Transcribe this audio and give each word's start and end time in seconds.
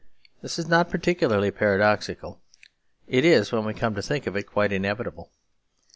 This 0.41 0.57
is 0.57 0.67
not 0.67 0.89
particularly 0.89 1.51
paradoxical; 1.51 2.41
it 3.07 3.23
is, 3.23 3.51
when 3.51 3.65
we 3.65 3.75
come 3.75 3.93
to 3.93 4.01
think 4.01 4.25
of 4.25 4.35
it, 4.35 4.47
quite 4.49 4.71
inevitable. 4.73 5.29